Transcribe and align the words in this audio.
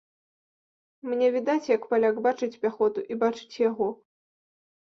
Мне 1.09 1.27
відаць, 1.35 1.69
як 1.75 1.85
паляк 1.91 2.15
бачыць 2.29 2.51
пяхоту 2.65 2.99
і 3.13 3.19
бачыць 3.25 3.61
яго. 3.69 3.93